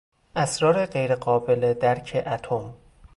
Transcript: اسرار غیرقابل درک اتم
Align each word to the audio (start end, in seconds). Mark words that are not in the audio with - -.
اسرار 0.35 0.85
غیرقابل 0.85 1.73
درک 1.73 2.23
اتم 2.25 2.73